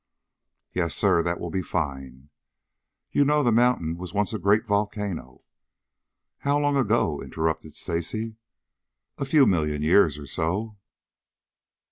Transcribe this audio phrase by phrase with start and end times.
[0.73, 2.31] "Yes, sir; that will be fine."
[3.11, 5.43] "You know the mountain was once a great volcano."
[6.39, 8.37] "How long ago?" interrupted Stacy.
[9.19, 10.75] "A few million years or so."